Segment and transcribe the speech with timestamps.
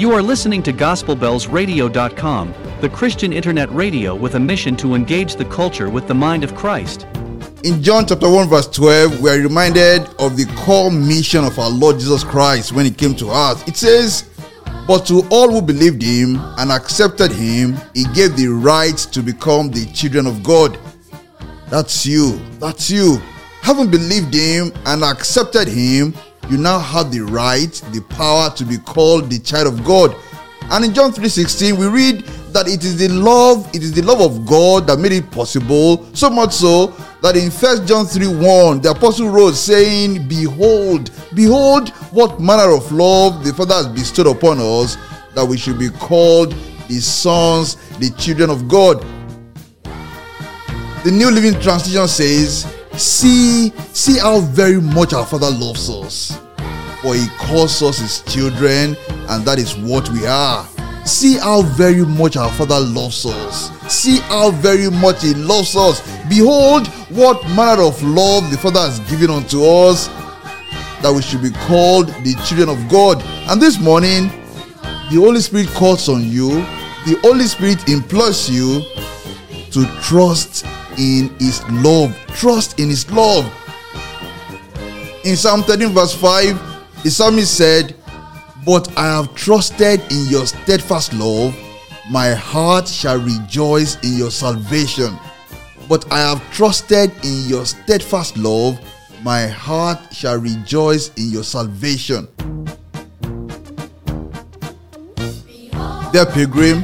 [0.00, 5.44] You are listening to GospelBellsRadio.com, the Christian internet radio with a mission to engage the
[5.44, 7.06] culture with the mind of Christ.
[7.64, 11.68] In John chapter 1, verse 12, we are reminded of the core mission of our
[11.68, 13.68] Lord Jesus Christ when he came to earth.
[13.68, 14.30] It says,
[14.86, 19.70] But to all who believed him and accepted him, he gave the right to become
[19.70, 20.78] the children of God.
[21.68, 22.40] That's you.
[22.58, 23.20] That's you.
[23.60, 26.14] Having believed him and accepted him,
[26.48, 30.16] you now have the right, the power to be called the child of God.
[30.70, 34.20] And in John 3:16, we read that it is the love, it is the love
[34.20, 36.06] of God that made it possible.
[36.14, 36.88] So much so
[37.22, 43.44] that in First John 3:1, the apostle wrote, saying, Behold, behold, what manner of love
[43.44, 44.96] the Father has bestowed upon us,
[45.34, 46.54] that we should be called
[46.88, 49.04] the sons, the children of God.
[51.04, 56.38] The New Living Translation says, See, see how very much our Father loves us.
[57.02, 58.96] For he calls us his children,
[59.28, 60.66] and that is what we are.
[61.06, 63.70] See how very much our Father loves us.
[63.92, 66.00] See how very much He loves us.
[66.28, 70.08] Behold, what manner of love the Father has given unto us
[71.02, 73.22] that we should be called the children of God.
[73.50, 74.28] And this morning,
[75.10, 76.50] the Holy Spirit calls on you,
[77.06, 78.82] the Holy Spirit implores you
[79.72, 80.66] to trust
[80.98, 82.16] in His love.
[82.28, 83.44] Trust in His love.
[85.24, 87.94] In Psalm 13, verse 5, the psalmist said,
[88.64, 91.54] But I have trusted in your steadfast love,
[92.10, 95.16] my heart shall rejoice in your salvation.
[95.88, 98.80] But I have trusted in your steadfast love,
[99.22, 102.28] my heart shall rejoice in your salvation.
[106.12, 106.82] Dear pilgrim,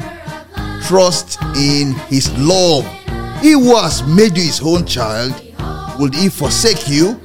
[0.82, 2.84] trust in his love.
[3.41, 5.33] He who has made you his own child,
[5.98, 7.20] will he forsake you?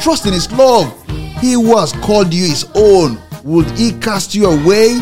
[0.00, 0.92] Trust in his love.
[1.40, 5.00] He who has called you his own, would he cast you away?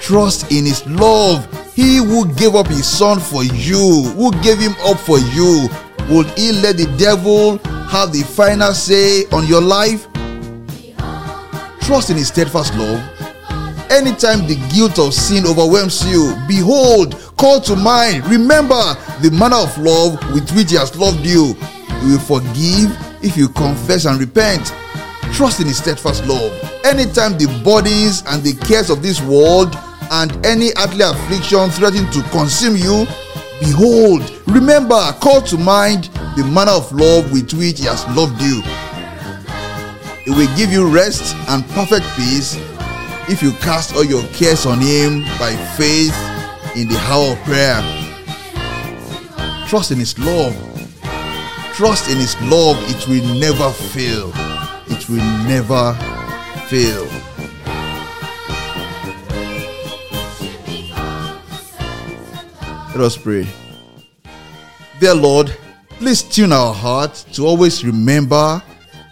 [0.00, 1.46] Trust in his love.
[1.74, 5.68] He who gave up his son for you, who gave him up for you,
[6.08, 10.06] would he let the devil have the final say on your life?
[11.80, 13.00] Trust in his steadfast love.
[13.90, 18.80] Anytime the guilt of sin overwhelms you, behold, call to mind, remember
[19.20, 21.54] the manner of love with which he has loved you.
[22.00, 24.72] He will forgive if you confess and repent.
[25.32, 26.52] Trust in his steadfast love.
[26.84, 29.74] Anytime the bodies and the cares of this world
[30.12, 33.06] and any earthly affliction threaten to consume you,
[33.60, 36.04] behold, remember, call to mind
[36.36, 38.62] the manner of love with which he has loved you.
[40.26, 42.56] It will give you rest and perfect peace
[43.28, 46.14] if you cast all your cares on him by faith
[46.76, 47.80] in the hour of prayer.
[49.66, 50.54] Trust in his love.
[51.72, 54.30] Trust in his love, it will never fail.
[54.86, 55.94] It will never
[56.68, 57.04] fail.
[62.94, 63.48] Let us pray.
[65.00, 65.56] Dear Lord,
[65.88, 68.62] please tune our hearts to always remember